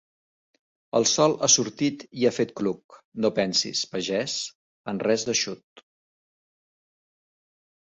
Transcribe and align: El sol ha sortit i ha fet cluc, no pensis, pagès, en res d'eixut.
El 0.99 1.03
sol 1.09 1.35
ha 1.39 1.49
sortit 1.55 2.05
i 2.21 2.25
ha 2.29 2.31
fet 2.37 2.53
cluc, 2.61 2.97
no 3.27 3.31
pensis, 3.41 3.83
pagès, 3.93 4.39
en 4.95 5.05
res 5.11 5.29
d'eixut. 5.31 5.87